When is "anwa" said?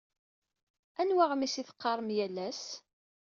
1.01-1.21